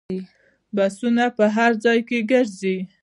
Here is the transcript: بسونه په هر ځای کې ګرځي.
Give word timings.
بسونه 0.75 1.23
په 1.37 1.45
هر 1.55 1.71
ځای 1.83 1.99
کې 2.07 2.19
ګرځي. 2.31 2.77